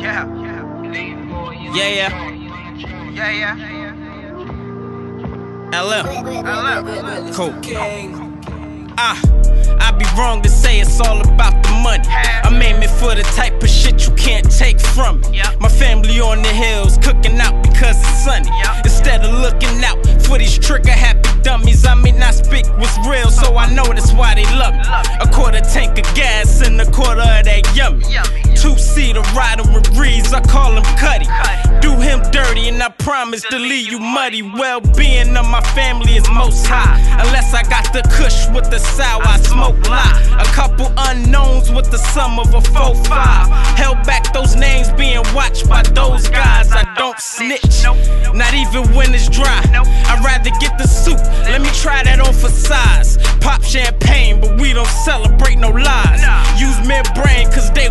Yeah. 0.00 0.24
Yeah, 1.74 1.88
yeah. 1.88 2.10
Yeah, 3.12 3.30
yeah. 3.30 3.54
LM. 5.72 6.06
LM. 6.46 7.32
Cool. 7.34 7.54
Ah, 8.96 9.20
I'd 9.80 9.98
be 9.98 10.06
wrong 10.18 10.42
to 10.42 10.48
say 10.48 10.80
it's 10.80 11.00
all 11.00 11.20
about 11.20 11.62
the 11.62 11.70
money. 11.82 12.08
I'm 12.44 12.60
aiming 12.60 12.88
for 12.88 13.14
the 13.14 13.22
type 13.36 13.62
of 13.62 13.68
shit 13.68 14.06
you 14.06 14.14
can't 14.14 14.50
take 14.50 14.80
from 14.80 15.20
me. 15.20 15.42
My 15.60 15.68
family 15.68 16.18
on 16.20 16.42
the 16.42 16.48
hills 16.48 16.98
cooking 16.98 17.38
out 17.38 17.62
because 17.62 17.96
it's 18.00 18.24
sunny. 18.24 18.50
Instead 18.84 19.24
of 19.24 19.34
looking 19.38 19.84
out 19.84 19.98
for 20.24 20.38
these 20.38 20.58
trigger 20.58 20.90
happy 20.90 21.28
dummies, 21.42 21.84
I 21.86 21.94
may 21.94 22.12
not 22.12 22.34
speak 22.34 22.66
what's 22.78 22.96
real, 23.06 23.30
so 23.30 23.56
I 23.56 23.72
know 23.72 23.84
that's 23.84 24.12
why 24.12 24.34
they 24.34 24.44
love. 24.56 24.74
Love 24.74 25.06
me. 25.06 25.16
A 25.20 25.26
quarter 25.28 25.60
tank 25.60 25.98
of 25.98 26.14
gas 26.14 26.60
and 26.66 26.80
a 26.80 26.90
quarter 26.90 27.20
of 27.20 27.44
that 27.44 27.70
yummy. 27.76 28.04
Yummy. 28.96 29.12
the 29.12 29.22
riding 29.36 29.72
with 29.72 29.88
Reeds, 29.98 30.32
I 30.32 30.40
call 30.40 30.72
him 30.72 30.84
Cuddy. 30.96 31.26
Do 31.80 31.96
him 31.96 32.20
dirty 32.30 32.68
and 32.68 32.82
I 32.82 32.88
promise 32.90 33.42
to 33.50 33.58
leave 33.58 33.90
you 33.90 33.98
muddy. 33.98 34.42
Well 34.42 34.80
being 34.80 35.36
of 35.36 35.46
my 35.48 35.60
family 35.74 36.16
is 36.16 36.28
most 36.30 36.66
high. 36.66 36.98
Unless 37.24 37.54
I 37.54 37.62
got 37.62 37.92
the 37.92 38.02
kush 38.16 38.48
with 38.54 38.70
the 38.70 38.78
sour, 38.78 39.22
I 39.24 39.38
smoke 39.38 39.88
lie. 39.88 40.38
A 40.38 40.44
couple 40.54 40.92
unknowns 40.96 41.70
with 41.70 41.90
the 41.90 41.98
sum 41.98 42.38
of 42.38 42.52
a 42.54 42.60
4-5. 42.60 43.48
Held 43.76 44.02
back 44.06 44.32
those 44.32 44.56
names 44.56 44.92
being 44.92 45.22
watched 45.34 45.68
by 45.68 45.82
those 45.82 46.28
guys. 46.28 46.70
I 46.72 46.84
don't 46.96 47.18
snitch, 47.18 47.84
not 48.34 48.54
even 48.54 48.94
when 48.94 49.14
it's 49.14 49.28
dry. 49.28 49.62
I'd 49.72 50.22
rather 50.24 50.50
get 50.60 50.76
the 50.78 50.86
soup, 50.86 51.18
let 51.48 51.60
me 51.60 51.70
try 51.80 52.02
that 52.02 52.20
on 52.20 52.32
for 52.32 52.48
size. 52.48 53.18
Pop 53.40 53.62
champagne, 53.62 54.40
but 54.40 54.60
we 54.60 54.72
don't 54.72 54.94
celebrate 55.04 55.58
no 55.58 55.70
lies. 55.70 56.22
Use 56.60 56.78
mid 56.86 57.06
they 57.14 57.29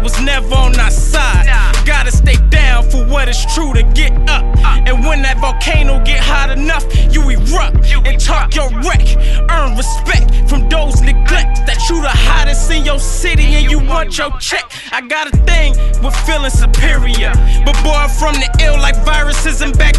was 0.10 0.22
never 0.22 0.56
on 0.56 0.80
our 0.80 0.92
side. 0.92 1.46
Gotta 1.86 2.12
stay 2.12 2.38
down 2.50 2.90
for 2.90 3.06
what 3.06 3.28
is 3.28 3.46
true 3.54 3.74
to 3.74 3.84
get 3.94 4.12
up. 4.30 4.44
And 4.88 5.06
when 5.06 5.22
that 5.24 5.38
volcano 5.40 6.04
get 6.04 6.20
hot 6.20 6.50
enough, 6.52 6.86
you 7.14 7.22
erupt 7.30 7.86
and 8.08 8.20
talk 8.20 8.56
your 8.56 8.70
wreck. 8.82 9.06
Earn 9.50 9.78
respect 9.78 10.50
from 10.50 10.68
those 10.70 11.02
neglect 11.02 11.66
that 11.68 11.80
you 11.90 12.02
the 12.02 12.10
hottest 12.10 12.72
in 12.72 12.86
your 12.86 13.00
city 13.00 13.46
and 13.58 13.70
you 13.70 13.80
want 13.80 14.18
your 14.18 14.32
check. 14.40 14.66
I 14.92 15.02
got 15.02 15.28
a 15.34 15.38
thing 15.46 15.74
with 16.04 16.16
feeling 16.26 16.50
superior, 16.52 17.34
but 17.66 17.76
boy, 17.84 17.94
I'm 17.94 18.10
from 18.10 18.36
the 18.36 18.50
ill 18.64 18.78
like 18.78 18.98
viruses 19.06 19.62
and 19.62 19.78
bacteria. 19.78 19.99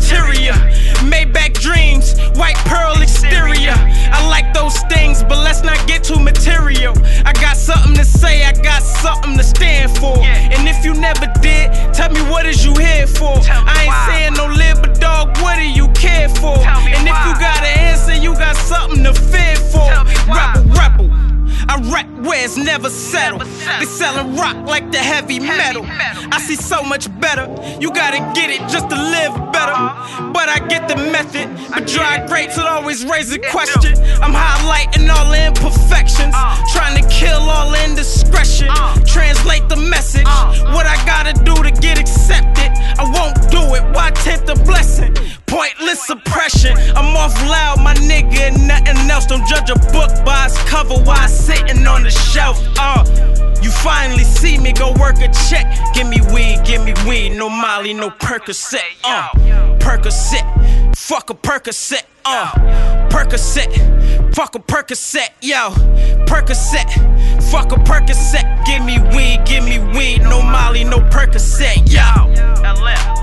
For. 10.14 10.22
And 10.24 10.68
if 10.68 10.84
you 10.84 10.94
never 10.94 11.26
did, 11.40 11.72
tell 11.94 12.10
me 12.10 12.20
what 12.30 12.46
is 12.46 12.64
you 12.64 12.74
here 12.74 13.06
for? 13.06 13.34
I 13.46 13.82
ain't 13.82 13.88
why. 13.88 14.06
saying 14.08 14.34
no 14.34 14.46
live, 14.46 14.82
but 14.82 15.00
dog, 15.00 15.36
what 15.38 15.56
do 15.56 15.68
you 15.68 15.88
care 15.88 16.28
for? 16.28 16.58
And 16.58 17.04
if 17.06 17.18
you 17.26 17.32
got 17.38 17.60
an 17.62 17.78
answer, 17.78 18.14
you 18.14 18.34
got 18.34 18.56
something 18.56 19.04
to 19.04 19.14
fear 19.14 19.56
for. 19.56 19.88
Why. 20.26 20.54
Rebel, 20.54 20.64
rebel. 20.74 21.30
I 21.68 21.76
rap 21.92 22.08
where 22.26 22.44
it's 22.44 22.56
never 22.56 22.90
settled. 22.90 23.42
Never 23.42 23.52
settled. 23.60 23.80
They 23.80 23.86
selling 23.86 24.36
rock 24.36 24.56
like 24.66 24.90
the 24.90 24.98
heavy, 24.98 25.38
metal. 25.38 25.84
metal. 25.84 26.24
I 26.32 26.40
see 26.40 26.56
so 26.56 26.82
much 26.82 27.06
better. 27.20 27.46
You 27.80 27.92
gotta 27.92 28.18
get 28.34 28.50
it 28.50 28.60
just 28.68 28.88
to 28.90 28.96
live 28.96 29.34
better. 29.52 29.72
Uh-huh. 29.72 30.32
But 30.32 30.48
I 30.48 30.58
get 30.66 30.88
the 30.88 30.96
method. 30.96 31.46
But 31.70 31.86
dry 31.86 32.26
grapes 32.26 32.56
will 32.56 32.66
always 32.66 33.04
raise 33.04 33.32
a 33.32 33.38
question. 33.38 33.94
I'm 34.20 34.34
highlighting 34.34 35.08
all 35.14 35.30
the 35.30 35.46
imperfections. 35.46 36.34
Uh. 36.34 36.58
Trying 36.72 37.00
to 37.00 37.08
kill 37.08 37.40
all 37.40 37.72
indiscretion. 37.86 38.68
Uh. 38.70 38.79
By 50.24 50.48
cover 50.66 50.94
while 51.02 51.28
sitting 51.28 51.86
on 51.86 52.02
the 52.02 52.10
shelf. 52.10 52.58
Uh, 52.78 53.04
you 53.62 53.70
finally 53.70 54.24
see 54.24 54.58
me 54.58 54.72
go 54.72 54.92
work 55.00 55.16
a 55.18 55.28
check. 55.50 55.66
Give 55.94 56.08
me 56.08 56.20
weed, 56.32 56.60
give 56.64 56.84
me 56.84 56.94
weed. 57.06 57.30
No 57.36 57.48
Molly, 57.48 57.92
no 57.92 58.10
Percocet. 58.10 58.80
Uh, 59.04 59.28
Percocet. 59.78 60.96
Fuck 60.96 61.30
a 61.30 61.34
Percocet. 61.34 62.02
Uh, 62.24 62.52
Percocet. 63.10 64.34
Fuck 64.34 64.54
a 64.54 64.58
Percocet. 64.60 65.30
Yo, 65.42 65.70
Percocet. 66.26 66.88
Fuck 67.50 67.72
a 67.72 67.76
Percocet. 67.76 68.64
Give 68.64 68.84
me 68.84 68.98
weed, 69.14 69.44
give 69.44 69.64
me 69.64 69.78
weed. 69.96 70.22
No 70.22 70.40
Molly, 70.42 70.84
no 70.84 70.98
Percocet. 71.10 71.90
Yo. 71.92 73.19